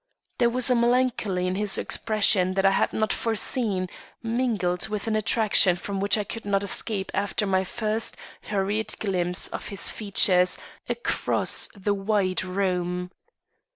[0.39, 3.87] There was a melancholy in his expression I had not foreseen,
[4.23, 9.47] mingled with an attraction from which I could not escape after my first hurried glimpse
[9.49, 10.57] of his features
[10.89, 13.11] across the wide room.